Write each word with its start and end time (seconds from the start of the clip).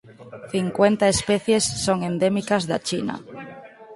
Cincuenta 0.53 1.05
especies 1.15 1.63
son 1.85 1.97
endémicas 2.11 2.63
da 2.69 2.77
China. 2.87 3.15